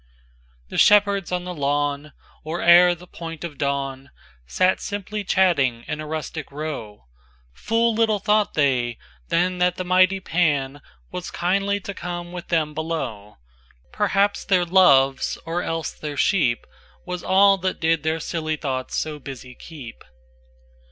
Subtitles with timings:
[0.71, 2.11] VIIIThe Shepherds on the lawn,
[2.43, 4.09] Or ere the point of dawn,
[4.47, 7.05] Sat simply chatting in a rustic row;
[7.53, 8.97] Full little thought they
[9.29, 15.91] thanThat the mighty PanWas kindly come to live with them below:Perhaps their loves, or else
[15.91, 16.65] their sheep,
[17.05, 20.03] Was all that did their silly thoughts so busy keep.